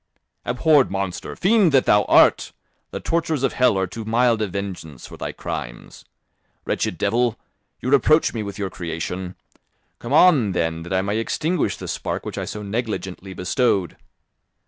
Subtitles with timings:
[0.45, 1.35] "Abhorred monster!
[1.35, 2.53] Fiend that thou art!
[2.89, 6.05] The tortures of hell are too mild a vengeance for thy crimes.
[6.65, 7.37] Wretched devil!
[7.81, 9.35] You reproach me with your creation,
[9.99, 13.95] come on, then, that I may extinguish the spark which I so negligently bestowed."